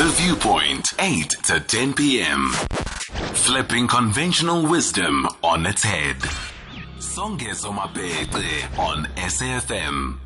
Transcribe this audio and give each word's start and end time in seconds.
The 0.00 0.06
Viewpoint, 0.06 0.94
8 0.98 1.28
to 1.28 1.60
10 1.60 1.92
p.m. 1.92 2.48
Flipping 3.34 3.86
conventional 3.86 4.66
wisdom 4.66 5.28
on 5.44 5.66
its 5.66 5.82
head. 5.82 6.16
Songezo 6.96 7.68
on 8.78 9.04
SAFM. 9.16 10.16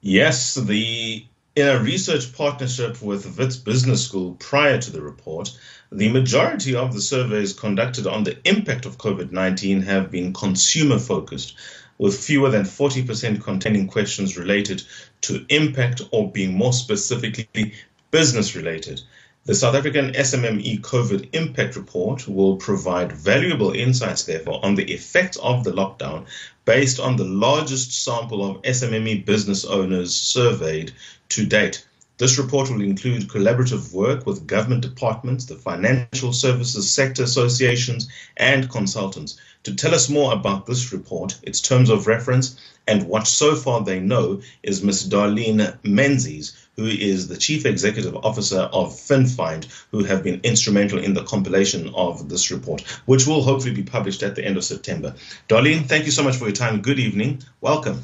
Yes, 0.00 0.54
the 0.54 1.22
in 1.54 1.68
a 1.68 1.78
research 1.80 2.32
partnership 2.32 3.02
with 3.02 3.36
Wits 3.36 3.56
Business 3.56 4.06
School 4.06 4.36
prior 4.36 4.80
to 4.80 4.90
the 4.90 5.02
report, 5.02 5.54
the 5.92 6.10
majority 6.10 6.74
of 6.74 6.94
the 6.94 7.02
surveys 7.02 7.52
conducted 7.52 8.06
on 8.06 8.24
the 8.24 8.38
impact 8.48 8.86
of 8.86 8.96
COVID 8.96 9.32
19 9.32 9.82
have 9.82 10.10
been 10.10 10.32
consumer 10.32 10.98
focused, 10.98 11.54
with 11.98 12.18
fewer 12.18 12.48
than 12.48 12.62
40% 12.62 13.42
containing 13.42 13.86
questions 13.86 14.38
related 14.38 14.82
to 15.20 15.44
impact 15.50 16.00
or 16.10 16.32
being 16.32 16.54
more 16.54 16.72
specifically 16.72 17.74
business 18.10 18.56
related. 18.56 19.00
The 19.44 19.54
South 19.54 19.74
African 19.74 20.12
SMME 20.12 20.80
COVID 20.80 21.30
Impact 21.32 21.76
Report 21.76 22.28
will 22.28 22.56
provide 22.56 23.12
valuable 23.12 23.72
insights, 23.72 24.24
therefore, 24.24 24.64
on 24.64 24.74
the 24.74 24.90
effects 24.92 25.38
of 25.38 25.64
the 25.64 25.72
lockdown 25.72 26.26
based 26.64 27.00
on 27.00 27.16
the 27.16 27.24
largest 27.24 28.04
sample 28.04 28.44
of 28.44 28.62
SMME 28.62 29.24
business 29.24 29.64
owners 29.64 30.14
surveyed 30.14 30.92
to 31.30 31.46
date. 31.46 31.86
This 32.18 32.36
report 32.36 32.68
will 32.68 32.82
include 32.82 33.28
collaborative 33.28 33.92
work 33.94 34.26
with 34.26 34.46
government 34.46 34.82
departments, 34.82 35.44
the 35.46 35.54
financial 35.54 36.32
services 36.32 36.92
sector 36.92 37.22
associations, 37.22 38.08
and 38.36 38.68
consultants. 38.68 39.38
To 39.68 39.74
tell 39.74 39.94
us 39.94 40.08
more 40.08 40.32
about 40.32 40.64
this 40.64 40.94
report, 40.94 41.38
its 41.42 41.60
terms 41.60 41.90
of 41.90 42.06
reference, 42.06 42.58
and 42.86 43.06
what 43.06 43.26
so 43.26 43.54
far 43.54 43.84
they 43.84 44.00
know 44.00 44.40
is 44.62 44.82
Ms. 44.82 45.10
Darlene 45.10 45.76
Menzies, 45.84 46.56
who 46.76 46.86
is 46.86 47.28
the 47.28 47.36
Chief 47.36 47.66
Executive 47.66 48.16
Officer 48.16 48.60
of 48.60 48.94
FinFind, 48.94 49.66
who 49.90 50.04
have 50.04 50.22
been 50.22 50.40
instrumental 50.42 50.98
in 50.98 51.12
the 51.12 51.22
compilation 51.24 51.92
of 51.94 52.30
this 52.30 52.50
report, 52.50 52.80
which 53.04 53.26
will 53.26 53.42
hopefully 53.42 53.74
be 53.74 53.82
published 53.82 54.22
at 54.22 54.36
the 54.36 54.42
end 54.42 54.56
of 54.56 54.64
September. 54.64 55.14
Darlene, 55.50 55.84
thank 55.84 56.06
you 56.06 56.12
so 56.12 56.22
much 56.22 56.36
for 56.36 56.46
your 56.46 56.56
time. 56.56 56.80
Good 56.80 56.98
evening. 56.98 57.42
Welcome. 57.60 58.02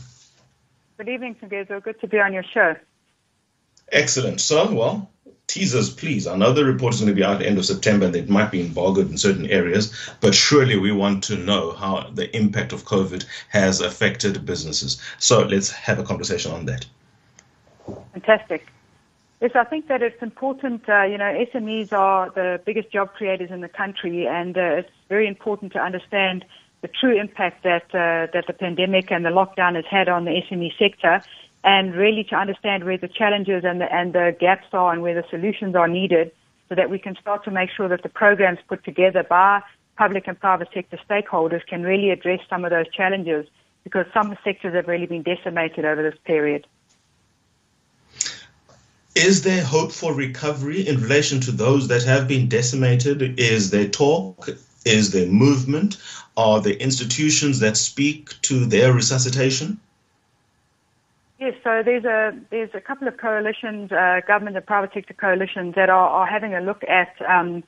Good 0.98 1.08
evening, 1.08 1.34
Songezo. 1.42 1.82
Good 1.82 1.98
to 2.02 2.06
be 2.06 2.18
on 2.18 2.34
your 2.34 2.44
show. 2.52 2.76
Excellent. 3.92 4.40
So, 4.40 4.72
well, 4.72 5.10
teasers, 5.46 5.90
please. 5.90 6.24
The 6.24 6.64
report 6.64 6.94
is 6.94 7.00
going 7.00 7.12
to 7.12 7.14
be 7.14 7.24
out 7.24 7.34
at 7.34 7.38
the 7.40 7.46
end 7.46 7.58
of 7.58 7.66
September 7.66 8.06
and 8.06 8.16
it 8.16 8.28
might 8.28 8.50
be 8.50 8.60
embargoed 8.60 9.10
in 9.10 9.18
certain 9.18 9.46
areas, 9.46 9.92
but 10.20 10.34
surely 10.34 10.78
we 10.78 10.92
want 10.92 11.24
to 11.24 11.36
know 11.36 11.72
how 11.72 12.10
the 12.12 12.34
impact 12.36 12.72
of 12.72 12.84
COVID 12.84 13.24
has 13.48 13.80
affected 13.80 14.44
businesses. 14.44 15.00
So 15.18 15.42
let's 15.42 15.70
have 15.70 15.98
a 15.98 16.02
conversation 16.02 16.52
on 16.52 16.66
that. 16.66 16.86
Fantastic. 18.12 18.66
Yes, 19.40 19.52
I 19.54 19.64
think 19.64 19.88
that 19.88 20.02
it's 20.02 20.22
important. 20.22 20.88
Uh, 20.88 21.02
you 21.02 21.18
know, 21.18 21.46
SMEs 21.52 21.92
are 21.92 22.30
the 22.30 22.60
biggest 22.64 22.90
job 22.90 23.12
creators 23.12 23.50
in 23.50 23.60
the 23.60 23.68
country, 23.68 24.26
and 24.26 24.56
uh, 24.56 24.60
it's 24.78 24.90
very 25.08 25.28
important 25.28 25.72
to 25.74 25.80
understand 25.80 26.46
the 26.80 26.88
true 26.88 27.18
impact 27.20 27.62
that 27.64 27.84
uh, 27.94 28.32
that 28.32 28.44
the 28.46 28.54
pandemic 28.54 29.10
and 29.10 29.24
the 29.24 29.30
lockdown 29.30 29.74
has 29.74 29.84
had 29.90 30.08
on 30.08 30.24
the 30.24 30.40
SME 30.48 30.72
sector 30.78 31.22
and 31.64 31.94
really 31.94 32.22
to 32.24 32.36
understand 32.36 32.84
where 32.84 32.98
the 32.98 33.08
challenges 33.08 33.64
and 33.64 33.80
the, 33.80 33.92
and 33.92 34.12
the 34.12 34.36
gaps 34.38 34.66
are 34.72 34.92
and 34.92 35.00
where 35.02 35.14
the 35.14 35.26
solutions 35.30 35.74
are 35.74 35.88
needed 35.88 36.30
so 36.68 36.74
that 36.74 36.90
we 36.90 36.98
can 36.98 37.16
start 37.16 37.42
to 37.44 37.50
make 37.50 37.70
sure 37.70 37.88
that 37.88 38.02
the 38.02 38.08
programs 38.08 38.58
put 38.68 38.84
together 38.84 39.24
by 39.28 39.62
public 39.96 40.28
and 40.28 40.38
private 40.38 40.68
sector 40.74 40.98
stakeholders 41.08 41.64
can 41.66 41.82
really 41.82 42.10
address 42.10 42.40
some 42.50 42.64
of 42.64 42.70
those 42.70 42.88
challenges 42.90 43.46
because 43.82 44.06
some 44.12 44.36
sectors 44.44 44.74
have 44.74 44.86
really 44.88 45.06
been 45.06 45.22
decimated 45.22 45.84
over 45.84 46.02
this 46.02 46.18
period. 46.24 46.66
Is 49.14 49.42
there 49.42 49.62
hope 49.62 49.92
for 49.92 50.12
recovery 50.12 50.86
in 50.86 51.00
relation 51.00 51.40
to 51.40 51.52
those 51.52 51.88
that 51.88 52.02
have 52.02 52.26
been 52.26 52.48
decimated? 52.48 53.38
Is 53.38 53.70
there 53.70 53.88
talk? 53.88 54.48
Is 54.84 55.12
there 55.12 55.28
movement? 55.28 55.96
Are 56.36 56.60
there 56.60 56.74
institutions 56.74 57.60
that 57.60 57.76
speak 57.76 58.34
to 58.42 58.66
their 58.66 58.92
resuscitation? 58.92 59.78
Yes, 61.38 61.54
so 61.64 61.82
there's 61.84 62.04
a 62.04 62.30
there's 62.50 62.70
a 62.74 62.80
couple 62.80 63.08
of 63.08 63.16
coalitions, 63.16 63.90
uh, 63.90 64.20
government 64.26 64.56
and 64.56 64.64
private 64.64 64.90
sector 64.94 65.14
coalitions 65.14 65.74
that 65.74 65.90
are, 65.90 66.08
are 66.08 66.26
having 66.26 66.54
a 66.54 66.60
look 66.60 66.82
at 66.84 67.10
um, 67.28 67.64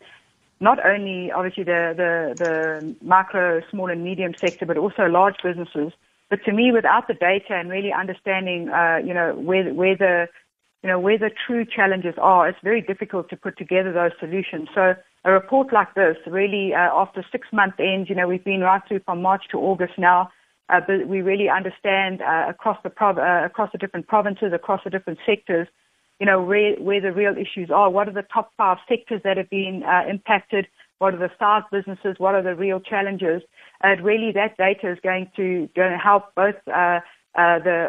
not 0.61 0.79
only 0.87 1.33
obviously 1.33 1.65
the, 1.65 1.93
the 1.97 2.37
the 2.39 2.95
micro, 3.05 3.61
small 3.71 3.91
and 3.91 4.05
medium 4.05 4.35
sector, 4.41 4.67
but 4.67 4.79
also 4.79 5.07
large 5.07 5.35
businesses. 5.43 5.93
But 6.31 6.45
to 6.45 6.53
me, 6.53 6.71
without 6.73 7.09
the 7.09 7.15
data 7.15 7.55
and 7.55 7.69
really 7.69 7.93
understanding, 7.93 8.69
uh, 8.69 8.99
you 9.05 9.13
know, 9.13 9.35
where 9.35 9.75
where 9.75 9.97
the 9.97 10.29
you 10.85 10.89
know 10.89 11.01
where 11.01 11.19
the 11.19 11.31
true 11.47 11.65
challenges 11.65 12.15
are, 12.23 12.49
it's 12.49 12.59
very 12.63 12.81
difficult 12.81 13.29
to 13.31 13.37
put 13.37 13.59
together 13.59 13.93
those 13.93 14.13
solutions. 14.21 14.69
So 14.77 14.95
a 15.25 15.33
report 15.33 15.73
like 15.73 15.93
this, 15.95 16.17
really, 16.29 16.73
uh, 16.73 16.95
after 16.95 17.27
six 17.33 17.49
month 17.53 17.75
ends, 17.81 18.09
you 18.09 18.15
know, 18.15 18.29
we've 18.29 18.45
been 18.45 18.61
right 18.61 18.83
through 18.87 19.01
from 19.01 19.23
March 19.23 19.43
to 19.51 19.59
August 19.59 19.95
now 19.99 20.31
uh, 20.69 20.81
but 20.87 21.07
we 21.07 21.21
really 21.21 21.49
understand 21.49 22.23
uh, 22.23 22.47
across 22.49 22.79
the 22.83 22.91
prov- 22.91 23.19
uh, 23.19 23.43
across 23.45 23.71
the 23.73 23.79
different 23.79 24.09
provinces, 24.09 24.53
across 24.53 24.81
the 24.85 24.91
different 24.91 25.19
sectors, 25.25 25.69
you 26.19 26.27
know 26.27 26.43
where 26.43 26.75
where 26.77 27.01
the 27.01 27.13
real 27.13 27.35
issues 27.37 27.71
are. 27.71 27.91
What 27.91 28.09
are 28.09 28.13
the 28.13 28.27
top 28.33 28.53
five 28.57 28.79
sectors 28.89 29.21
that 29.25 29.37
have 29.37 29.51
been 29.51 29.83
uh, 29.85 30.03
impacted? 30.09 30.67
What 30.99 31.15
are 31.15 31.19
the 31.19 31.31
size 31.39 31.63
businesses? 31.71 32.17
What 32.19 32.35
are 32.35 32.43
the 32.43 32.55
real 32.55 32.81
challenges? 32.81 33.43
And 33.83 34.05
really, 34.05 34.33
that 34.33 34.57
data 34.57 34.91
is 34.91 34.99
going 35.03 35.31
to 35.37 35.69
going 35.77 35.93
to 35.93 35.99
help 35.99 36.35
both. 36.35 36.57
Uh, 36.67 37.01
the 37.37 37.87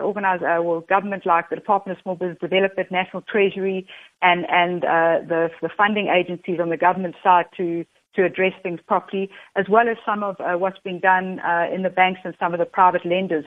well, 0.61 0.81
government 0.81 1.25
like 1.25 1.49
the 1.49 1.55
Department 1.55 1.97
of 1.97 2.03
Small 2.03 2.15
Business 2.15 2.37
Development, 2.41 2.91
National 2.91 3.21
Treasury, 3.21 3.87
and 4.21 4.45
and 4.49 4.81
the 4.81 5.49
the 5.61 5.69
funding 5.77 6.09
agencies 6.09 6.59
on 6.59 6.69
the 6.69 6.75
government 6.75 7.15
side 7.23 7.45
to 7.55 7.85
to 8.17 8.25
address 8.25 8.53
things 8.61 8.81
properly, 8.85 9.29
as 9.55 9.65
well 9.69 9.87
as 9.87 9.97
some 10.05 10.23
of 10.23 10.35
uh, 10.41 10.57
what's 10.57 10.79
being 10.83 10.99
done 10.99 11.39
uh, 11.39 11.67
in 11.73 11.83
the 11.83 11.89
banks 11.89 12.19
and 12.25 12.35
some 12.39 12.53
of 12.53 12.59
the 12.59 12.65
private 12.65 13.05
lenders. 13.05 13.45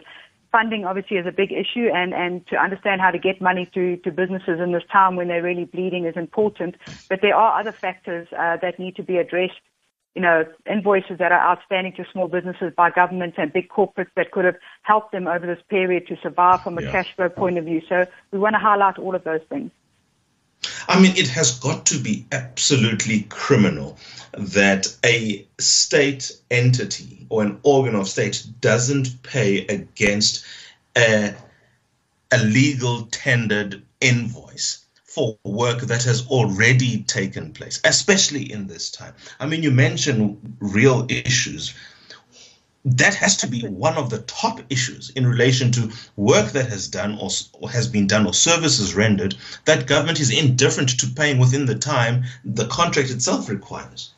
Funding 0.52 0.84
obviously 0.84 1.16
is 1.16 1.26
a 1.26 1.32
big 1.32 1.52
issue, 1.52 1.88
and, 1.92 2.14
and 2.14 2.46
to 2.48 2.56
understand 2.56 3.00
how 3.00 3.10
to 3.10 3.18
get 3.18 3.40
money 3.40 3.68
to, 3.74 3.96
to 3.98 4.10
businesses 4.10 4.58
in 4.58 4.72
this 4.72 4.82
time 4.90 5.14
when 5.16 5.28
they're 5.28 5.42
really 5.42 5.64
bleeding 5.64 6.06
is 6.06 6.16
important. 6.16 6.76
But 7.08 7.20
there 7.20 7.36
are 7.36 7.60
other 7.60 7.72
factors 7.72 8.26
uh, 8.32 8.56
that 8.62 8.78
need 8.78 8.96
to 8.96 9.02
be 9.02 9.18
addressed. 9.18 9.60
You 10.16 10.22
know, 10.22 10.44
invoices 10.68 11.18
that 11.18 11.30
are 11.30 11.38
outstanding 11.38 11.92
to 11.92 12.04
small 12.12 12.26
businesses 12.26 12.72
by 12.76 12.90
governments 12.90 13.36
and 13.38 13.52
big 13.52 13.68
corporates 13.68 14.10
that 14.16 14.32
could 14.32 14.44
have 14.44 14.56
helped 14.82 15.12
them 15.12 15.28
over 15.28 15.46
this 15.46 15.62
period 15.68 16.08
to 16.08 16.16
survive 16.20 16.62
from 16.62 16.78
a 16.78 16.82
yeah. 16.82 16.90
cash 16.90 17.14
flow 17.14 17.28
point 17.28 17.58
of 17.58 17.64
view. 17.64 17.80
So 17.88 18.06
we 18.32 18.40
want 18.40 18.54
to 18.54 18.58
highlight 18.58 18.98
all 18.98 19.14
of 19.14 19.22
those 19.22 19.42
things. 19.48 19.70
I 20.90 21.00
mean, 21.00 21.16
it 21.16 21.28
has 21.28 21.56
got 21.60 21.86
to 21.86 21.98
be 21.98 22.26
absolutely 22.32 23.22
criminal 23.28 23.96
that 24.36 24.88
a 25.04 25.46
state 25.60 26.32
entity 26.50 27.26
or 27.28 27.42
an 27.42 27.60
organ 27.62 27.94
of 27.94 28.08
state 28.08 28.44
doesn't 28.60 29.22
pay 29.22 29.66
against 29.68 30.44
a, 30.98 31.36
a 32.32 32.38
legal 32.42 33.02
tendered 33.12 33.82
invoice 34.00 34.84
for 35.04 35.38
work 35.44 35.82
that 35.82 36.02
has 36.02 36.26
already 36.26 37.04
taken 37.04 37.52
place, 37.52 37.80
especially 37.84 38.50
in 38.50 38.66
this 38.66 38.90
time. 38.90 39.14
I 39.38 39.46
mean, 39.46 39.62
you 39.62 39.70
mentioned 39.70 40.56
real 40.58 41.06
issues 41.08 41.72
that 42.84 43.14
has 43.14 43.36
to 43.36 43.46
be 43.46 43.62
one 43.66 43.96
of 43.96 44.08
the 44.10 44.20
top 44.22 44.60
issues 44.70 45.10
in 45.10 45.26
relation 45.26 45.70
to 45.72 45.90
work 46.16 46.52
that 46.52 46.68
has 46.68 46.88
done 46.88 47.18
or, 47.20 47.28
or, 47.52 47.68
has 47.68 47.86
been 47.86 48.06
done 48.06 48.26
or 48.26 48.32
services 48.32 48.94
rendered 48.94 49.34
that 49.66 49.86
government 49.86 50.18
is 50.18 50.30
indifferent 50.30 50.88
to 50.98 51.06
paying 51.06 51.38
within 51.38 51.66
the 51.66 51.74
time 51.74 52.24
the 52.44 52.66
contract 52.68 53.10
itself 53.10 53.50
requires. 53.50 54.12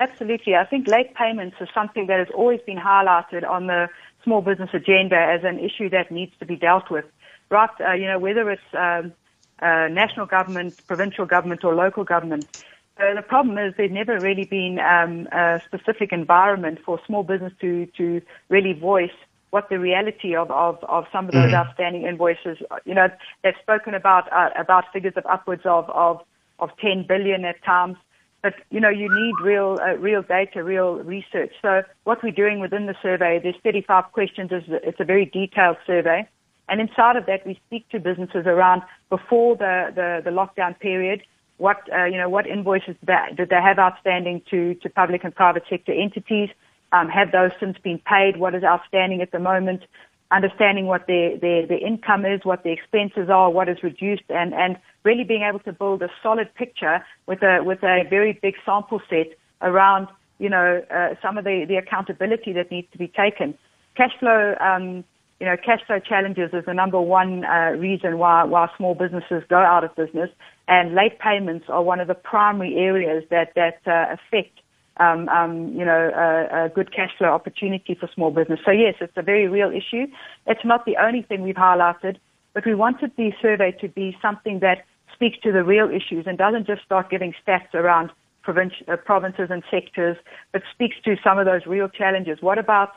Absolutely. 0.00 0.54
I 0.54 0.64
think 0.64 0.86
late 0.86 1.14
payments 1.14 1.56
is 1.60 1.68
something 1.74 2.06
that 2.06 2.20
has 2.20 2.28
always 2.32 2.60
been 2.60 2.78
highlighted 2.78 3.48
on 3.48 3.66
the 3.66 3.88
small 4.22 4.40
business 4.40 4.70
agenda 4.72 5.16
as 5.16 5.42
an 5.42 5.58
issue 5.58 5.88
that 5.90 6.12
needs 6.12 6.32
to 6.38 6.46
be 6.46 6.54
dealt 6.54 6.90
with. 6.90 7.04
Right, 7.50 7.70
uh, 7.80 7.92
you 7.92 8.06
know, 8.06 8.18
whether 8.18 8.50
it's 8.50 8.62
um, 8.74 9.12
uh, 9.60 9.88
national 9.88 10.26
government, 10.26 10.86
provincial 10.86 11.24
government 11.24 11.64
or 11.64 11.74
local 11.74 12.04
government, 12.04 12.62
so 12.98 13.14
the 13.14 13.22
problem 13.22 13.58
is 13.58 13.74
there's 13.76 13.92
never 13.92 14.18
really 14.18 14.44
been 14.44 14.78
um, 14.80 15.28
a 15.32 15.60
specific 15.64 16.12
environment 16.12 16.80
for 16.84 17.00
small 17.06 17.22
business 17.22 17.52
to, 17.60 17.86
to 17.96 18.20
really 18.48 18.72
voice 18.72 19.12
what 19.50 19.68
the 19.70 19.78
reality 19.78 20.34
of, 20.34 20.50
of, 20.50 20.82
of 20.84 21.06
some 21.12 21.26
of 21.26 21.32
those 21.32 21.46
mm-hmm. 21.46 21.54
outstanding 21.54 22.02
invoices. 22.02 22.58
You 22.84 22.94
know, 22.94 23.08
they've 23.42 23.54
spoken 23.62 23.94
about 23.94 24.30
uh, 24.32 24.50
about 24.58 24.84
figures 24.92 25.14
of 25.16 25.24
upwards 25.26 25.62
of, 25.64 25.88
of, 25.90 26.20
of 26.58 26.70
10 26.80 27.06
billion 27.06 27.44
at 27.44 27.62
times. 27.64 27.96
But 28.42 28.54
you 28.70 28.80
know, 28.80 28.90
you 28.90 29.08
need 29.10 29.34
real 29.42 29.78
uh, 29.80 29.96
real 29.96 30.22
data, 30.22 30.62
real 30.62 30.96
research. 30.96 31.52
So 31.62 31.82
what 32.04 32.22
we're 32.22 32.30
doing 32.30 32.60
within 32.60 32.86
the 32.86 32.94
survey, 33.02 33.40
there's 33.42 33.56
35 33.64 34.12
questions. 34.12 34.50
It's 34.52 35.00
a 35.00 35.04
very 35.04 35.24
detailed 35.24 35.76
survey, 35.86 36.28
and 36.68 36.80
inside 36.80 37.16
of 37.16 37.26
that, 37.26 37.46
we 37.46 37.60
speak 37.66 37.88
to 37.90 37.98
businesses 37.98 38.46
around 38.46 38.82
before 39.08 39.56
the 39.56 39.92
the, 39.94 40.20
the 40.24 40.30
lockdown 40.30 40.78
period 40.78 41.22
what 41.58 41.78
uh, 41.92 42.04
you 42.04 42.16
know 42.16 42.28
what 42.28 42.46
invoices 42.46 42.96
that 43.04 43.36
did 43.36 43.50
they 43.50 43.60
have 43.62 43.78
outstanding 43.78 44.42
to 44.50 44.74
to 44.76 44.88
public 44.88 45.24
and 45.24 45.34
private 45.34 45.64
sector 45.68 45.92
entities? 45.92 46.48
Um, 46.90 47.08
have 47.08 47.32
those 47.32 47.50
since 47.60 47.76
been 47.78 47.98
paid? 47.98 48.38
What 48.38 48.54
is 48.54 48.64
outstanding 48.64 49.20
at 49.20 49.30
the 49.30 49.38
moment? 49.38 49.82
understanding 50.30 50.86
what 50.86 51.06
their, 51.06 51.38
their, 51.38 51.66
their 51.66 51.84
income 51.86 52.26
is, 52.26 52.40
what 52.44 52.62
their 52.62 52.72
expenses 52.72 53.30
are, 53.30 53.50
what 53.50 53.68
is 53.68 53.82
reduced, 53.82 54.24
and, 54.28 54.52
and 54.52 54.76
really 55.04 55.24
being 55.24 55.42
able 55.42 55.60
to 55.60 55.72
build 55.72 56.02
a 56.02 56.08
solid 56.22 56.54
picture 56.54 57.04
with 57.26 57.42
a, 57.42 57.60
with 57.62 57.82
a 57.82 58.04
very 58.10 58.38
big 58.42 58.54
sample 58.64 59.00
set 59.08 59.28
around, 59.62 60.08
you 60.38 60.48
know, 60.48 60.82
uh, 60.90 61.14
some 61.22 61.38
of 61.38 61.44
the, 61.44 61.64
the 61.66 61.76
accountability 61.76 62.52
that 62.52 62.70
needs 62.70 62.86
to 62.92 62.98
be 62.98 63.08
taken. 63.08 63.56
Cash 63.96 64.12
flow, 64.20 64.54
um, 64.60 65.02
you 65.40 65.46
know, 65.46 65.56
cash 65.56 65.80
flow 65.86 65.98
challenges 65.98 66.50
is 66.52 66.64
the 66.66 66.74
number 66.74 67.00
one 67.00 67.44
uh, 67.44 67.70
reason 67.78 68.18
why, 68.18 68.44
why 68.44 68.68
small 68.76 68.94
businesses 68.94 69.42
go 69.48 69.56
out 69.56 69.82
of 69.82 69.94
business, 69.96 70.30
and 70.68 70.94
late 70.94 71.18
payments 71.18 71.66
are 71.68 71.82
one 71.82 71.98
of 71.98 72.06
the 72.06 72.14
primary 72.14 72.76
areas 72.76 73.24
that, 73.30 73.54
that 73.56 73.80
uh, 73.86 74.14
affect 74.14 74.60
um, 74.98 75.28
um, 75.28 75.72
you 75.74 75.84
know, 75.84 76.10
a, 76.14 76.64
a, 76.64 76.68
good 76.68 76.92
cash 76.92 77.10
flow 77.16 77.28
opportunity 77.28 77.94
for 77.94 78.08
small 78.12 78.32
business. 78.32 78.58
So 78.64 78.72
yes, 78.72 78.96
it's 79.00 79.12
a 79.16 79.22
very 79.22 79.46
real 79.46 79.70
issue. 79.70 80.06
It's 80.46 80.64
not 80.64 80.86
the 80.86 80.96
only 80.96 81.22
thing 81.22 81.42
we've 81.42 81.54
highlighted, 81.54 82.16
but 82.52 82.66
we 82.66 82.74
wanted 82.74 83.12
the 83.16 83.32
survey 83.40 83.70
to 83.80 83.88
be 83.88 84.16
something 84.20 84.58
that 84.58 84.84
speaks 85.14 85.38
to 85.44 85.52
the 85.52 85.62
real 85.62 85.88
issues 85.88 86.26
and 86.26 86.36
doesn't 86.36 86.66
just 86.66 86.82
start 86.82 87.10
giving 87.10 87.32
stats 87.46 87.72
around 87.74 88.10
uh, 88.48 88.96
provinces 89.04 89.48
and 89.50 89.62
sectors, 89.70 90.16
but 90.52 90.62
speaks 90.72 90.96
to 91.04 91.16
some 91.22 91.38
of 91.38 91.44
those 91.44 91.66
real 91.66 91.88
challenges. 91.88 92.38
What 92.40 92.58
about, 92.58 92.92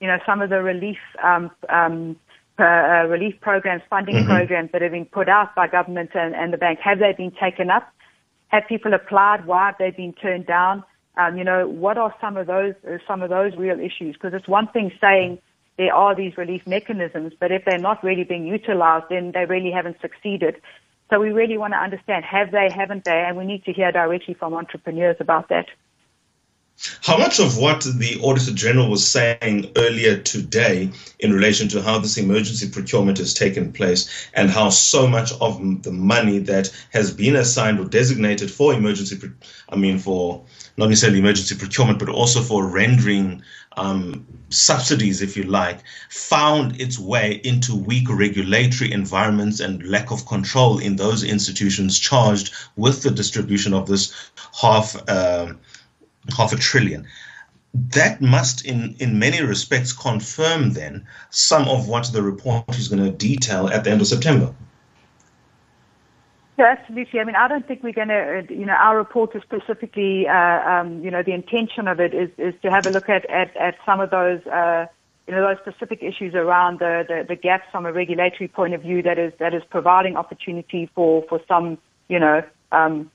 you 0.00 0.06
know, 0.06 0.18
some 0.24 0.40
of 0.40 0.50
the 0.50 0.62
relief 0.62 0.98
um, 1.22 1.50
um, 1.68 2.16
uh, 2.58 3.06
relief 3.08 3.40
programs, 3.40 3.82
funding 3.90 4.16
mm-hmm. 4.16 4.28
programs 4.28 4.70
that 4.72 4.82
have 4.82 4.92
been 4.92 5.06
put 5.06 5.28
out 5.28 5.54
by 5.54 5.66
government 5.66 6.10
and, 6.14 6.34
and 6.34 6.52
the 6.52 6.58
bank? 6.58 6.78
Have 6.82 6.98
they 6.98 7.12
been 7.12 7.32
taken 7.32 7.70
up? 7.70 7.92
Have 8.48 8.64
people 8.68 8.94
applied? 8.94 9.46
Why 9.46 9.66
have 9.66 9.78
they 9.78 9.90
been 9.90 10.12
turned 10.12 10.46
down? 10.46 10.84
Um, 11.16 11.36
you 11.38 11.44
know, 11.44 11.68
what 11.68 11.98
are 11.98 12.14
some 12.20 12.36
of 12.36 12.46
those 12.46 12.74
uh, 12.88 12.98
some 13.06 13.22
of 13.22 13.30
those 13.30 13.56
real 13.56 13.78
issues? 13.78 14.14
Because 14.14 14.34
it's 14.34 14.48
one 14.48 14.68
thing 14.68 14.92
saying 15.00 15.38
there 15.76 15.94
are 15.94 16.14
these 16.14 16.36
relief 16.36 16.62
mechanisms, 16.66 17.32
but 17.38 17.50
if 17.50 17.64
they're 17.64 17.78
not 17.78 18.02
really 18.04 18.24
being 18.24 18.46
utilized, 18.46 19.06
then 19.10 19.32
they 19.32 19.44
really 19.44 19.70
haven't 19.70 20.00
succeeded. 20.00 20.56
So 21.10 21.20
we 21.20 21.30
really 21.30 21.58
want 21.58 21.72
to 21.72 21.78
understand 21.78 22.24
have 22.24 22.50
they, 22.50 22.68
haven't 22.74 23.04
they, 23.04 23.24
and 23.26 23.36
we 23.36 23.44
need 23.44 23.64
to 23.64 23.72
hear 23.72 23.92
directly 23.92 24.34
from 24.34 24.54
entrepreneurs 24.54 25.16
about 25.20 25.48
that. 25.48 25.66
How 27.02 27.16
much 27.16 27.38
of 27.38 27.56
what 27.56 27.82
the 27.82 28.18
Auditor 28.20 28.52
General 28.52 28.90
was 28.90 29.06
saying 29.06 29.70
earlier 29.76 30.18
today 30.18 30.90
in 31.20 31.32
relation 31.32 31.68
to 31.68 31.80
how 31.80 31.98
this 31.98 32.18
emergency 32.18 32.68
procurement 32.68 33.18
has 33.18 33.32
taken 33.32 33.72
place 33.72 34.28
and 34.34 34.50
how 34.50 34.70
so 34.70 35.06
much 35.06 35.32
of 35.40 35.82
the 35.82 35.92
money 35.92 36.40
that 36.40 36.74
has 36.92 37.12
been 37.12 37.36
assigned 37.36 37.78
or 37.78 37.84
designated 37.84 38.50
for 38.50 38.74
emergency, 38.74 39.16
I 39.68 39.76
mean, 39.76 39.98
for 39.98 40.44
not 40.76 40.88
necessarily 40.88 41.20
emergency 41.20 41.54
procurement, 41.54 42.00
but 42.00 42.08
also 42.08 42.42
for 42.42 42.66
rendering 42.66 43.42
um, 43.76 44.26
subsidies, 44.50 45.22
if 45.22 45.36
you 45.36 45.44
like, 45.44 45.78
found 46.10 46.80
its 46.80 46.98
way 46.98 47.40
into 47.44 47.74
weak 47.74 48.08
regulatory 48.10 48.90
environments 48.90 49.60
and 49.60 49.86
lack 49.86 50.10
of 50.10 50.26
control 50.26 50.78
in 50.78 50.96
those 50.96 51.22
institutions 51.22 51.98
charged 51.98 52.52
with 52.76 53.02
the 53.02 53.10
distribution 53.10 53.72
of 53.72 53.86
this 53.86 54.12
half. 54.60 54.96
Uh, 55.08 55.52
half 56.36 56.52
a 56.52 56.56
trillion. 56.56 57.06
That 57.74 58.20
must, 58.20 58.64
in, 58.64 58.94
in 59.00 59.18
many 59.18 59.42
respects, 59.42 59.92
confirm 59.92 60.74
then 60.74 61.06
some 61.30 61.68
of 61.68 61.88
what 61.88 62.12
the 62.12 62.22
report 62.22 62.78
is 62.78 62.88
going 62.88 63.02
to 63.02 63.10
detail 63.10 63.68
at 63.68 63.84
the 63.84 63.90
end 63.90 64.00
of 64.00 64.06
September. 64.06 64.54
Yeah, 66.56 66.76
absolutely. 66.78 67.18
I 67.18 67.24
mean, 67.24 67.34
I 67.34 67.48
don't 67.48 67.66
think 67.66 67.82
we're 67.82 67.92
going 67.92 68.08
to, 68.08 68.38
uh, 68.38 68.52
you 68.52 68.64
know, 68.64 68.74
our 68.74 68.96
report 68.96 69.34
is 69.34 69.42
specifically, 69.42 70.28
uh, 70.28 70.34
um, 70.34 71.02
you 71.02 71.10
know, 71.10 71.22
the 71.24 71.32
intention 71.32 71.88
of 71.88 71.98
it 71.98 72.14
is, 72.14 72.30
is 72.38 72.54
to 72.62 72.70
have 72.70 72.86
a 72.86 72.90
look 72.90 73.08
at, 73.08 73.28
at, 73.28 73.56
at 73.56 73.74
some 73.84 73.98
of 73.98 74.10
those, 74.10 74.40
uh, 74.46 74.86
you 75.26 75.34
know, 75.34 75.40
those 75.42 75.58
specific 75.58 76.00
issues 76.00 76.32
around 76.34 76.78
the, 76.78 77.04
the, 77.08 77.24
the 77.28 77.34
gaps 77.34 77.64
from 77.72 77.86
a 77.86 77.92
regulatory 77.92 78.46
point 78.46 78.72
of 78.72 78.82
view 78.82 79.02
that 79.02 79.18
is, 79.18 79.32
that 79.40 79.52
is 79.52 79.62
providing 79.68 80.16
opportunity 80.16 80.88
for, 80.94 81.24
for 81.28 81.40
some, 81.48 81.76
you 82.06 82.20
know, 82.20 82.44
um, 82.70 83.10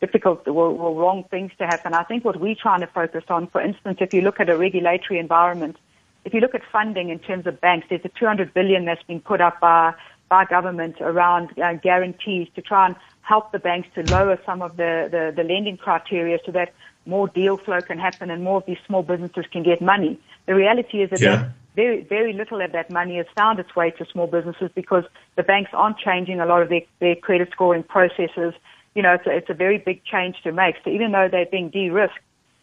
difficult 0.00 0.46
or, 0.46 0.68
or 0.68 0.94
wrong 0.94 1.24
things 1.30 1.52
to 1.58 1.66
happen. 1.66 1.94
I 1.94 2.04
think 2.04 2.24
what 2.24 2.40
we're 2.40 2.54
trying 2.54 2.80
to 2.80 2.86
focus 2.86 3.24
on, 3.28 3.48
for 3.48 3.60
instance, 3.60 3.98
if 4.00 4.12
you 4.12 4.20
look 4.20 4.40
at 4.40 4.48
a 4.48 4.56
regulatory 4.56 5.18
environment, 5.18 5.76
if 6.24 6.34
you 6.34 6.40
look 6.40 6.54
at 6.54 6.62
funding 6.70 7.08
in 7.08 7.18
terms 7.18 7.46
of 7.46 7.60
banks, 7.60 7.86
there's 7.88 8.04
a 8.04 8.10
200 8.10 8.52
billion 8.54 8.84
that's 8.84 9.02
been 9.04 9.20
put 9.20 9.40
up 9.40 9.60
by 9.60 9.94
by 10.28 10.44
government 10.44 10.96
around 11.00 11.58
uh, 11.58 11.72
guarantees 11.74 12.48
to 12.54 12.60
try 12.60 12.86
and 12.86 12.94
help 13.22 13.52
the 13.52 13.58
banks 13.58 13.88
to 13.94 14.02
lower 14.02 14.38
some 14.44 14.62
of 14.62 14.76
the, 14.76 15.08
the, 15.10 15.32
the 15.34 15.42
lending 15.42 15.76
criteria 15.76 16.38
so 16.44 16.52
that 16.52 16.72
more 17.06 17.28
deal 17.28 17.56
flow 17.56 17.80
can 17.80 17.98
happen 17.98 18.30
and 18.30 18.44
more 18.44 18.58
of 18.58 18.66
these 18.66 18.78
small 18.86 19.02
businesses 19.02 19.44
can 19.50 19.62
get 19.62 19.80
money. 19.80 20.20
The 20.46 20.54
reality 20.54 21.02
is 21.02 21.10
that 21.10 21.20
yeah. 21.20 21.48
very, 21.74 22.02
very 22.02 22.32
little 22.32 22.60
of 22.60 22.72
that 22.72 22.90
money 22.90 23.16
has 23.16 23.26
found 23.34 23.58
its 23.58 23.74
way 23.74 23.90
to 23.92 24.04
small 24.12 24.26
businesses 24.26 24.70
because 24.74 25.04
the 25.36 25.42
banks 25.42 25.70
aren't 25.72 25.98
changing 25.98 26.40
a 26.40 26.46
lot 26.46 26.62
of 26.62 26.68
their, 26.68 26.82
their 27.00 27.16
credit 27.16 27.48
scoring 27.52 27.82
processes 27.82 28.54
you 28.94 29.02
know, 29.02 29.14
it's 29.14 29.26
a, 29.26 29.30
it's 29.30 29.50
a 29.50 29.54
very 29.54 29.78
big 29.78 30.04
change 30.04 30.36
to 30.42 30.52
make. 30.52 30.76
So 30.84 30.90
even 30.90 31.12
though 31.12 31.28
they're 31.30 31.46
being 31.46 31.70
de-risked, 31.70 32.18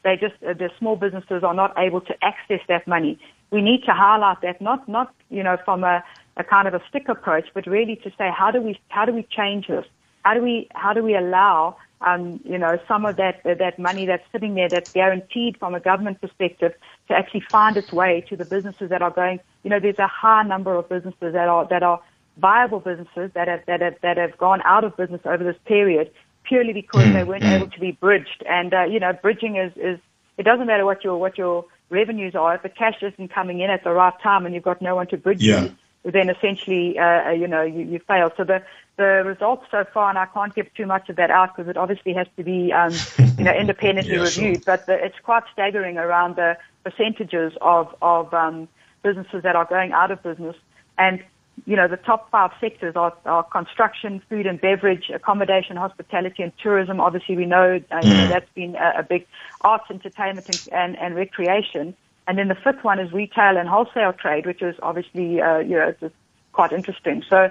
they 0.05 0.15
just 0.15 0.35
uh, 0.47 0.53
the 0.53 0.69
small 0.77 0.95
businesses 0.95 1.43
are 1.43 1.53
not 1.53 1.73
able 1.77 1.99
to 2.01 2.13
access 2.23 2.61
that 2.69 2.87
money. 2.87 3.19
We 3.51 3.61
need 3.61 3.83
to 3.85 3.93
highlight 3.93 4.41
that, 4.41 4.61
not 4.61 4.87
not 4.87 5.13
you 5.29 5.43
know 5.43 5.57
from 5.65 5.83
a, 5.83 6.03
a 6.37 6.43
kind 6.43 6.67
of 6.67 6.73
a 6.73 6.81
stick 6.87 7.09
approach, 7.09 7.47
but 7.53 7.65
really 7.65 7.95
to 7.97 8.09
say 8.17 8.29
how 8.31 8.51
do 8.51 8.61
we 8.61 8.79
how 8.89 9.05
do 9.05 9.13
we 9.13 9.23
change 9.23 9.67
this? 9.67 9.85
How 10.23 10.35
do 10.35 10.41
we 10.41 10.67
how 10.75 10.93
do 10.93 11.03
we 11.03 11.15
allow 11.15 11.77
um, 12.01 12.39
you 12.43 12.57
know 12.57 12.77
some 12.87 13.05
of 13.05 13.17
that 13.17 13.41
uh, 13.45 13.55
that 13.55 13.79
money 13.79 14.05
that's 14.05 14.23
sitting 14.31 14.53
there 14.53 14.69
that's 14.69 14.89
guaranteed 14.93 15.57
from 15.57 15.73
a 15.73 15.79
government 15.79 16.21
perspective 16.21 16.73
to 17.07 17.13
actually 17.15 17.43
find 17.51 17.75
its 17.75 17.91
way 17.91 18.23
to 18.29 18.35
the 18.35 18.45
businesses 18.45 18.89
that 18.89 19.01
are 19.01 19.11
going. 19.11 19.39
You 19.63 19.71
know, 19.71 19.79
there's 19.79 19.99
a 19.99 20.07
high 20.07 20.43
number 20.43 20.75
of 20.75 20.87
businesses 20.87 21.33
that 21.33 21.47
are 21.47 21.67
that 21.69 21.81
are 21.81 21.99
viable 22.37 22.79
businesses 22.79 23.31
that 23.33 23.47
have, 23.47 23.65
that 23.65 23.81
have, 23.81 23.95
that 24.01 24.17
have 24.17 24.37
gone 24.37 24.61
out 24.65 24.83
of 24.83 24.95
business 24.97 25.21
over 25.25 25.43
this 25.43 25.57
period 25.65 26.11
purely 26.43 26.73
because 26.73 27.05
mm, 27.05 27.13
they 27.13 27.23
weren't 27.23 27.43
mm. 27.43 27.55
able 27.55 27.67
to 27.67 27.79
be 27.79 27.91
bridged. 27.91 28.43
And, 28.47 28.73
uh, 28.73 28.83
you 28.83 28.99
know, 28.99 29.13
bridging 29.13 29.55
is, 29.55 29.71
is, 29.75 29.99
it 30.37 30.43
doesn't 30.43 30.67
matter 30.67 30.85
what 30.85 31.03
your, 31.03 31.17
what 31.17 31.37
your 31.37 31.65
revenues 31.89 32.35
are. 32.35 32.55
If 32.55 32.63
the 32.63 32.69
cash 32.69 33.01
isn't 33.01 33.29
coming 33.29 33.61
in 33.61 33.69
at 33.69 33.83
the 33.83 33.91
right 33.91 34.13
time 34.21 34.45
and 34.45 34.53
you've 34.53 34.63
got 34.63 34.81
no 34.81 34.95
one 34.95 35.07
to 35.07 35.17
bridge 35.17 35.41
yeah. 35.41 35.63
you, 35.63 36.11
then 36.11 36.29
essentially, 36.29 36.99
uh, 36.99 37.29
uh, 37.29 37.31
you 37.31 37.47
know, 37.47 37.63
you, 37.63 37.81
you 37.81 37.99
fail. 37.99 38.31
So 38.37 38.43
the, 38.43 38.63
the 38.97 39.23
results 39.25 39.65
so 39.71 39.85
far, 39.91 40.09
and 40.09 40.19
I 40.19 40.27
can't 40.27 40.53
give 40.53 40.71
too 40.75 40.85
much 40.85 41.09
of 41.09 41.15
that 41.15 41.31
out 41.31 41.55
because 41.55 41.69
it 41.69 41.77
obviously 41.77 42.13
has 42.13 42.27
to 42.37 42.43
be, 42.43 42.71
um, 42.71 42.93
you 43.37 43.43
know, 43.43 43.53
independently 43.59 44.13
yeah, 44.13 44.21
reviewed, 44.21 44.57
sure. 44.57 44.63
but 44.65 44.85
the, 44.85 45.03
it's 45.03 45.17
quite 45.23 45.43
staggering 45.51 45.97
around 45.97 46.35
the 46.35 46.57
percentages 46.83 47.53
of, 47.61 47.95
of, 48.01 48.33
um, 48.33 48.67
businesses 49.01 49.43
that 49.43 49.55
are 49.55 49.65
going 49.65 49.91
out 49.93 50.11
of 50.11 50.21
business. 50.21 50.55
And 50.97 51.23
you 51.65 51.75
know, 51.75 51.87
the 51.87 51.97
top 51.97 52.29
five 52.31 52.51
sectors 52.59 52.95
are, 52.95 53.13
are 53.25 53.43
construction, 53.43 54.21
food 54.29 54.45
and 54.45 54.59
beverage, 54.59 55.09
accommodation, 55.13 55.77
hospitality, 55.77 56.43
and 56.43 56.51
tourism. 56.61 56.99
Obviously, 56.99 57.37
we 57.37 57.45
know, 57.45 57.79
uh, 57.91 57.99
you 58.03 58.13
know 58.13 58.25
mm. 58.25 58.29
that's 58.29 58.49
been 58.53 58.75
a, 58.75 58.99
a, 58.99 59.03
big 59.03 59.25
arts, 59.61 59.85
entertainment, 59.89 60.47
and, 60.47 60.73
and, 60.73 60.97
and, 60.97 61.15
recreation. 61.15 61.95
And 62.27 62.37
then 62.37 62.49
the 62.49 62.55
fifth 62.55 62.83
one 62.83 62.99
is 62.99 63.11
retail 63.13 63.57
and 63.57 63.69
wholesale 63.69 64.13
trade, 64.13 64.45
which 64.45 64.61
is 64.61 64.75
obviously, 64.81 65.41
uh, 65.41 65.59
you 65.59 65.75
know, 65.75 65.95
it's 65.99 66.15
quite 66.51 66.71
interesting. 66.71 67.23
So, 67.29 67.49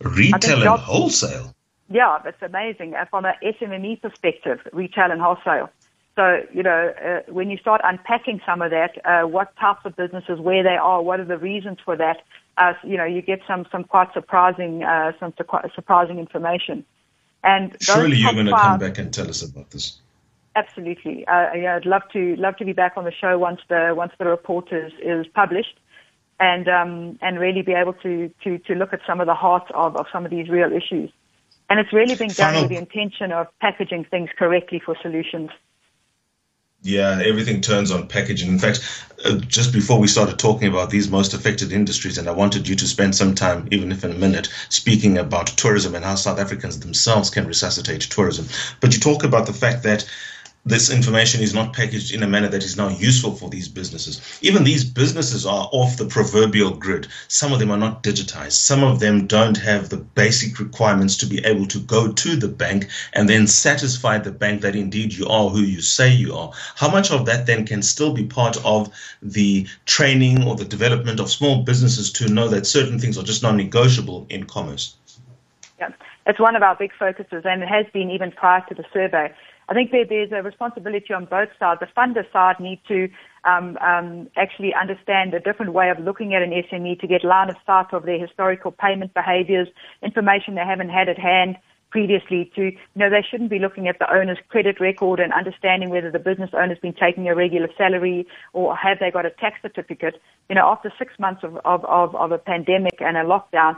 retail 0.00 0.62
and 0.62 0.80
wholesale. 0.80 1.54
Yeah, 1.90 2.18
that's 2.22 2.42
amazing. 2.42 2.94
Uh, 2.94 3.04
from 3.06 3.24
an 3.24 3.34
SMME 3.42 4.02
perspective, 4.02 4.60
retail 4.72 5.10
and 5.10 5.20
wholesale. 5.20 5.70
So, 6.18 6.42
you 6.52 6.64
know, 6.64 6.92
uh, 7.00 7.32
when 7.32 7.48
you 7.48 7.56
start 7.58 7.80
unpacking 7.84 8.40
some 8.44 8.60
of 8.60 8.72
that, 8.72 8.98
uh, 9.04 9.28
what 9.28 9.54
types 9.56 9.82
of 9.84 9.94
businesses, 9.94 10.40
where 10.40 10.64
they 10.64 10.76
are, 10.76 11.00
what 11.00 11.20
are 11.20 11.24
the 11.24 11.38
reasons 11.38 11.78
for 11.84 11.96
that, 11.96 12.22
uh, 12.58 12.74
you 12.84 12.96
know, 12.96 13.04
you 13.04 13.22
get 13.22 13.40
some, 13.46 13.66
some 13.70 13.84
quite 13.84 14.12
surprising, 14.12 14.82
uh, 14.82 15.12
some 15.20 15.32
surprising 15.74 16.18
information. 16.18 16.84
And 17.44 17.76
surely 17.80 18.16
you're 18.16 18.32
going 18.32 18.46
to 18.46 18.56
come 18.56 18.78
back 18.78 18.98
and 18.98 19.12
tell 19.14 19.28
us 19.28 19.42
about 19.42 19.70
this. 19.70 20.00
Absolutely. 20.56 21.26
Uh, 21.26 21.52
yeah, 21.54 21.76
I'd 21.76 21.86
love 21.86 22.02
to, 22.12 22.34
love 22.36 22.56
to 22.56 22.64
be 22.64 22.72
back 22.72 22.94
on 22.96 23.04
the 23.04 23.12
show 23.12 23.38
once 23.38 23.60
the, 23.68 23.92
once 23.96 24.12
the 24.18 24.24
report 24.24 24.72
is, 24.72 24.92
is 25.00 25.26
published 25.28 25.78
and, 26.40 26.68
um, 26.68 27.18
and 27.22 27.38
really 27.38 27.62
be 27.62 27.72
able 27.72 27.92
to, 27.94 28.30
to, 28.42 28.58
to 28.58 28.74
look 28.74 28.92
at 28.92 29.00
some 29.06 29.20
of 29.20 29.26
the 29.26 29.34
heart 29.34 29.70
of, 29.72 29.96
of 29.96 30.06
some 30.12 30.24
of 30.24 30.30
these 30.30 30.48
real 30.48 30.72
issues. 30.72 31.10
And 31.70 31.78
it's 31.78 31.92
really 31.92 32.16
been 32.16 32.28
done 32.28 32.54
Final. 32.54 32.62
with 32.62 32.70
the 32.70 32.76
intention 32.76 33.30
of 33.30 33.46
packaging 33.60 34.04
things 34.10 34.30
correctly 34.36 34.80
for 34.84 34.96
solutions. 35.00 35.50
Yeah, 36.88 37.20
everything 37.22 37.60
turns 37.60 37.90
on 37.90 38.08
packaging. 38.08 38.48
In 38.48 38.58
fact, 38.58 38.80
uh, 39.22 39.34
just 39.40 39.74
before 39.74 39.98
we 40.00 40.08
started 40.08 40.38
talking 40.38 40.68
about 40.68 40.88
these 40.88 41.10
most 41.10 41.34
affected 41.34 41.70
industries, 41.70 42.16
and 42.16 42.26
I 42.26 42.32
wanted 42.32 42.66
you 42.66 42.74
to 42.76 42.86
spend 42.86 43.14
some 43.14 43.34
time, 43.34 43.68
even 43.70 43.92
if 43.92 44.04
in 44.04 44.12
a 44.12 44.14
minute, 44.14 44.48
speaking 44.70 45.18
about 45.18 45.48
tourism 45.48 45.94
and 45.94 46.02
how 46.02 46.14
South 46.14 46.38
Africans 46.38 46.80
themselves 46.80 47.28
can 47.28 47.46
resuscitate 47.46 48.00
tourism. 48.00 48.48
But 48.80 48.94
you 48.94 49.00
talk 49.00 49.22
about 49.22 49.44
the 49.44 49.52
fact 49.52 49.82
that 49.82 50.08
this 50.68 50.90
information 50.90 51.42
is 51.42 51.54
not 51.54 51.72
packaged 51.72 52.12
in 52.12 52.22
a 52.22 52.26
manner 52.26 52.48
that 52.48 52.62
is 52.62 52.76
now 52.76 52.88
useful 52.88 53.34
for 53.34 53.48
these 53.48 53.68
businesses. 53.68 54.38
Even 54.42 54.64
these 54.64 54.84
businesses 54.84 55.46
are 55.46 55.68
off 55.72 55.96
the 55.96 56.06
proverbial 56.06 56.72
grid. 56.72 57.06
Some 57.28 57.52
of 57.52 57.58
them 57.58 57.70
are 57.70 57.78
not 57.78 58.02
digitized. 58.02 58.52
Some 58.52 58.84
of 58.84 59.00
them 59.00 59.26
don't 59.26 59.56
have 59.56 59.88
the 59.88 59.96
basic 59.96 60.60
requirements 60.60 61.16
to 61.18 61.26
be 61.26 61.44
able 61.44 61.66
to 61.66 61.78
go 61.78 62.12
to 62.12 62.36
the 62.36 62.48
bank 62.48 62.88
and 63.14 63.28
then 63.28 63.46
satisfy 63.46 64.18
the 64.18 64.30
bank 64.30 64.60
that 64.60 64.76
indeed 64.76 65.14
you 65.14 65.26
are 65.26 65.48
who 65.48 65.60
you 65.60 65.80
say 65.80 66.12
you 66.12 66.34
are. 66.34 66.52
How 66.76 66.90
much 66.90 67.10
of 67.10 67.24
that 67.26 67.46
then 67.46 67.66
can 67.66 67.82
still 67.82 68.12
be 68.12 68.24
part 68.24 68.62
of 68.64 68.92
the 69.22 69.66
training 69.86 70.44
or 70.44 70.54
the 70.54 70.64
development 70.64 71.18
of 71.18 71.30
small 71.30 71.62
businesses 71.62 72.12
to 72.12 72.28
know 72.28 72.48
that 72.48 72.66
certain 72.66 72.98
things 72.98 73.16
are 73.16 73.24
just 73.24 73.42
non 73.42 73.56
negotiable 73.56 74.26
in 74.28 74.44
commerce? 74.44 74.96
Yeah, 75.78 75.90
it's 76.26 76.40
one 76.40 76.56
of 76.56 76.62
our 76.62 76.76
big 76.76 76.92
focuses, 76.98 77.44
and 77.46 77.62
it 77.62 77.68
has 77.68 77.86
been 77.92 78.10
even 78.10 78.32
prior 78.32 78.62
to 78.68 78.74
the 78.74 78.84
survey. 78.92 79.32
I 79.68 79.74
think 79.74 79.90
there, 79.90 80.04
there's 80.04 80.32
a 80.32 80.42
responsibility 80.42 81.12
on 81.12 81.26
both 81.26 81.50
sides. 81.58 81.80
The 81.80 81.88
funder 81.96 82.30
side 82.32 82.58
need 82.58 82.80
to 82.88 83.08
um, 83.44 83.76
um, 83.78 84.28
actually 84.36 84.72
understand 84.74 85.34
a 85.34 85.40
different 85.40 85.74
way 85.74 85.90
of 85.90 85.98
looking 85.98 86.34
at 86.34 86.42
an 86.42 86.50
SME 86.50 86.98
to 87.00 87.06
get 87.06 87.22
line 87.22 87.50
of 87.50 87.56
sight 87.66 87.92
of 87.92 88.04
their 88.04 88.18
historical 88.18 88.70
payment 88.70 89.12
behaviors, 89.12 89.68
information 90.02 90.54
they 90.54 90.64
haven't 90.64 90.88
had 90.88 91.08
at 91.08 91.18
hand 91.18 91.56
previously 91.90 92.50
to, 92.54 92.64
you 92.64 92.78
know, 92.96 93.10
they 93.10 93.24
shouldn't 93.28 93.50
be 93.50 93.58
looking 93.58 93.88
at 93.88 93.98
the 93.98 94.12
owner's 94.12 94.38
credit 94.48 94.78
record 94.80 95.20
and 95.20 95.32
understanding 95.32 95.88
whether 95.90 96.10
the 96.10 96.18
business 96.18 96.50
owner's 96.52 96.78
been 96.78 96.92
taking 96.92 97.28
a 97.28 97.34
regular 97.34 97.68
salary 97.76 98.26
or 98.52 98.76
have 98.76 98.98
they 98.98 99.10
got 99.10 99.24
a 99.24 99.30
tax 99.30 99.60
certificate. 99.62 100.20
You 100.48 100.56
know, 100.56 100.66
after 100.66 100.92
six 100.98 101.12
months 101.18 101.42
of, 101.44 101.56
of, 101.64 101.84
of, 101.86 102.14
of 102.14 102.32
a 102.32 102.38
pandemic 102.38 103.00
and 103.00 103.16
a 103.16 103.24
lockdown, 103.24 103.76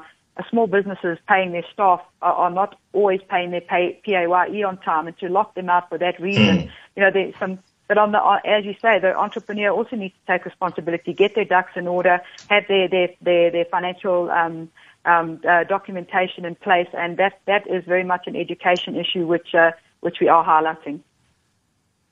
small 0.49 0.67
businesses 0.67 1.19
paying 1.29 1.53
their 1.53 1.65
staff 1.73 2.01
are, 2.23 2.33
are 2.33 2.51
not 2.51 2.79
always 2.93 3.21
paying 3.29 3.51
their 3.51 3.61
pay, 3.61 4.01
PAYE 4.05 4.63
on 4.63 4.79
time, 4.79 5.07
and 5.07 5.19
to 5.19 5.29
lock 5.29 5.55
them 5.55 5.69
out 5.69 5.89
for 5.89 5.99
that 5.99 6.21
reason, 6.21 6.59
mm. 6.59 6.71
you 6.97 7.03
know, 7.03 7.11
there's 7.11 7.35
some. 7.39 7.59
But 7.89 7.99
on 7.99 8.13
the, 8.13 8.41
as 8.45 8.65
you 8.65 8.75
say, 8.81 9.01
the 9.01 9.17
entrepreneur 9.17 9.71
also 9.71 9.97
needs 9.97 10.15
to 10.15 10.33
take 10.33 10.45
responsibility, 10.45 11.13
get 11.13 11.35
their 11.35 11.45
ducks 11.45 11.73
in 11.75 11.89
order, 11.89 12.21
have 12.49 12.65
their 12.69 12.89
their 12.89 13.09
their, 13.21 13.51
their 13.51 13.65
financial 13.65 14.31
um, 14.31 14.71
um, 15.05 15.41
uh, 15.49 15.65
documentation 15.65 16.45
in 16.45 16.55
place, 16.55 16.89
and 16.93 17.17
that 17.17 17.41
that 17.47 17.67
is 17.67 17.85
very 17.85 18.05
much 18.05 18.27
an 18.27 18.37
education 18.37 18.95
issue, 18.97 19.27
which 19.27 19.55
uh, 19.55 19.73
which 20.01 20.19
we 20.21 20.29
are 20.29 20.45
highlighting. 20.45 21.01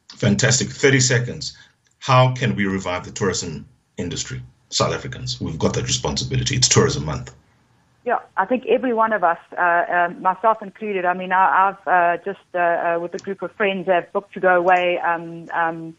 Fantastic. 0.09 0.71
Thirty 0.71 1.01
seconds. 1.01 1.57
How 2.01 2.33
can 2.33 2.57
we 2.57 2.67
revive 2.67 3.05
the 3.05 3.13
tourism 3.13 3.69
industry? 3.97 4.43
South 4.71 4.93
Africans, 4.93 5.41
we've 5.41 5.59
got 5.59 5.75
that 5.75 5.85
responsibility. 5.85 6.57
It's 6.57 6.69
Tourism 6.69 7.07
Month. 7.07 7.35
Yeah, 8.05 8.19
I 8.37 8.47
think 8.47 8.65
every 8.67 8.95
one 8.95 9.13
of 9.13 9.25
us, 9.25 9.39
uh, 9.57 9.61
uh, 9.61 10.09
myself 10.21 10.63
included. 10.63 11.05
I 11.05 11.15
mean, 11.15 11.33
I, 11.33 11.67
have 11.67 11.87
uh, 11.87 12.23
just 12.25 12.41
uh, 12.55 12.59
uh, 12.59 12.99
with 13.01 13.15
a 13.15 13.19
group 13.19 13.43
of 13.43 13.53
friends 13.53 13.87
have 13.87 14.11
booked 14.13 14.33
to 14.35 14.41
go 14.41 14.57
away, 14.57 14.99
um, 14.99 15.49
um, 15.53 15.97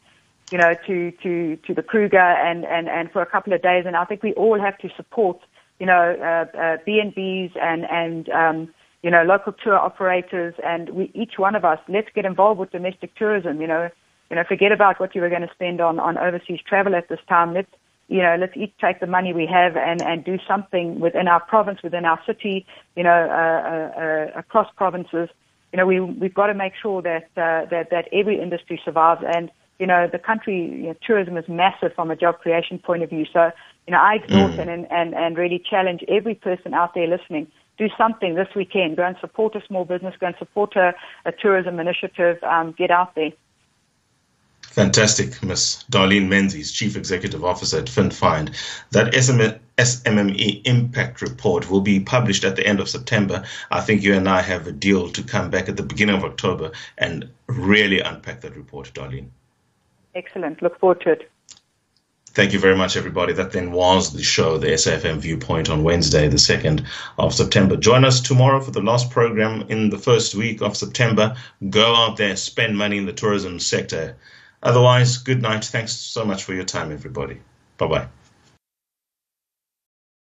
you 0.49 0.57
know, 0.57 0.73
to 0.87 1.11
to 1.23 1.57
to 1.57 1.73
the 1.73 1.83
Kruger 1.83 2.17
and 2.17 2.65
and 2.65 2.87
and 2.87 3.11
for 3.11 3.21
a 3.21 3.25
couple 3.25 3.53
of 3.53 3.61
days. 3.61 3.83
And 3.85 3.95
I 3.95 4.05
think 4.05 4.23
we 4.23 4.33
all 4.33 4.59
have 4.59 4.77
to 4.79 4.89
support, 4.95 5.39
you 5.79 5.85
know, 5.85 6.15
uh, 6.57 6.77
B 6.85 6.99
and 6.99 7.13
B's 7.13 7.51
and 7.61 7.85
and 7.91 8.29
um, 8.29 8.73
you 9.03 9.11
know 9.11 9.23
local 9.23 9.53
tour 9.53 9.75
operators, 9.75 10.55
and 10.65 10.89
we 10.91 11.11
each 11.13 11.37
one 11.37 11.53
of 11.53 11.65
us 11.65 11.79
let's 11.89 12.09
get 12.15 12.25
involved 12.25 12.59
with 12.59 12.71
domestic 12.71 13.13
tourism. 13.15 13.61
You 13.61 13.67
know, 13.67 13.89
you 14.29 14.37
know, 14.37 14.43
forget 14.47 14.71
about 14.71 14.99
what 14.99 15.13
you 15.13 15.21
were 15.21 15.29
going 15.29 15.47
to 15.47 15.53
spend 15.53 15.81
on 15.81 15.99
on 15.99 16.17
overseas 16.17 16.61
travel 16.67 16.95
at 16.95 17.09
this 17.09 17.19
time. 17.27 17.53
Let's 17.53 17.69
you 18.09 18.21
know, 18.21 18.35
let's 18.39 18.57
each 18.57 18.73
take 18.81 18.99
the 18.99 19.07
money 19.07 19.33
we 19.33 19.45
have 19.45 19.77
and, 19.77 20.01
and 20.01 20.23
do 20.23 20.37
something 20.47 20.99
within 20.99 21.27
our 21.27 21.39
province, 21.39 21.81
within 21.83 22.05
our 22.05 22.19
city, 22.25 22.65
you 22.95 23.03
know, 23.03 23.11
uh, 23.29 23.69
uh, 23.69 24.01
uh, 24.01 24.39
across 24.39 24.67
provinces. 24.75 25.29
You 25.71 25.77
know, 25.77 25.85
we, 25.85 25.99
we've 25.99 26.33
got 26.33 26.47
to 26.47 26.55
make 26.55 26.73
sure 26.81 27.01
that, 27.03 27.25
uh, 27.37 27.69
that, 27.69 27.91
that 27.91 28.09
every 28.11 28.41
industry 28.41 28.81
survives. 28.83 29.23
And, 29.35 29.51
you 29.77 29.85
know, 29.85 30.09
the 30.11 30.17
country, 30.17 30.59
you 30.59 30.87
know, 30.87 30.95
tourism 31.05 31.37
is 31.37 31.47
massive 31.47 31.93
from 31.93 32.09
a 32.09 32.15
job 32.15 32.39
creation 32.39 32.79
point 32.79 33.03
of 33.03 33.11
view. 33.11 33.25
So, 33.31 33.51
you 33.85 33.91
know, 33.93 33.99
I 33.99 34.15
exhort 34.15 34.53
mm. 34.53 34.67
and, 34.67 34.91
and, 34.91 35.13
and 35.13 35.37
really 35.37 35.63
challenge 35.69 36.03
every 36.07 36.35
person 36.35 36.73
out 36.73 36.95
there 36.95 37.07
listening 37.07 37.47
do 37.79 37.87
something 37.97 38.35
this 38.35 38.49
weekend. 38.55 38.97
Go 38.97 39.03
and 39.03 39.15
support 39.21 39.55
a 39.55 39.65
small 39.65 39.85
business. 39.85 40.13
Go 40.19 40.27
and 40.27 40.35
support 40.37 40.75
a, 40.75 40.93
a 41.25 41.31
tourism 41.31 41.79
initiative. 41.79 42.43
Um, 42.43 42.75
get 42.77 42.91
out 42.91 43.15
there. 43.15 43.31
Fantastic, 44.79 45.43
Ms. 45.43 45.83
Darlene 45.91 46.29
Menzies, 46.29 46.71
Chief 46.71 46.95
Executive 46.95 47.43
Officer 47.43 47.79
at 47.79 47.87
FinFind. 47.87 48.55
That 48.91 49.11
SMME 49.11 50.61
impact 50.65 51.21
report 51.21 51.69
will 51.69 51.81
be 51.81 51.99
published 51.99 52.45
at 52.45 52.55
the 52.55 52.65
end 52.65 52.79
of 52.79 52.87
September. 52.87 53.43
I 53.71 53.81
think 53.81 54.03
you 54.03 54.13
and 54.13 54.29
I 54.29 54.41
have 54.41 54.67
a 54.67 54.71
deal 54.71 55.09
to 55.09 55.21
come 55.21 55.49
back 55.49 55.67
at 55.67 55.75
the 55.75 55.83
beginning 55.83 56.15
of 56.15 56.23
October 56.23 56.71
and 56.97 57.29
really 57.47 57.99
unpack 57.99 58.39
that 58.39 58.55
report, 58.55 58.93
Darlene. 58.93 59.27
Excellent. 60.15 60.61
Look 60.61 60.79
forward 60.79 61.01
to 61.01 61.11
it. 61.11 61.29
Thank 62.27 62.53
you 62.53 62.59
very 62.59 62.77
much, 62.77 62.95
everybody. 62.95 63.33
That 63.33 63.51
then 63.51 63.73
was 63.73 64.13
the 64.13 64.23
show, 64.23 64.57
the 64.57 64.67
SAFM 64.67 65.17
Viewpoint 65.17 65.69
on 65.69 65.83
Wednesday, 65.83 66.29
the 66.29 66.37
2nd 66.37 66.85
of 67.17 67.33
September. 67.33 67.75
Join 67.75 68.05
us 68.05 68.21
tomorrow 68.21 68.61
for 68.61 68.71
the 68.71 68.81
last 68.81 69.11
program 69.11 69.65
in 69.67 69.89
the 69.89 69.99
first 69.99 70.35
week 70.35 70.61
of 70.61 70.77
September. 70.77 71.35
Go 71.69 71.95
out 71.95 72.15
there, 72.15 72.37
spend 72.37 72.77
money 72.77 72.97
in 72.97 73.05
the 73.05 73.11
tourism 73.11 73.59
sector. 73.59 74.15
Otherwise, 74.61 75.17
good 75.17 75.41
night. 75.41 75.65
Thanks 75.65 75.93
so 75.93 76.25
much 76.25 76.43
for 76.43 76.53
your 76.53 76.65
time, 76.65 76.91
everybody. 76.91 77.41
Bye 77.77 77.87
bye. 77.87 78.07